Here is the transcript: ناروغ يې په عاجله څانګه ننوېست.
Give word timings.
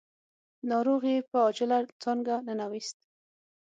ناروغ 0.69 1.01
يې 1.11 1.17
په 1.29 1.37
عاجله 1.45 1.77
څانګه 2.03 2.35
ننوېست. 2.47 2.97